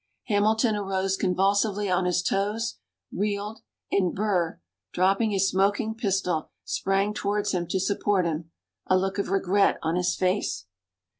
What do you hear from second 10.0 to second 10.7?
face.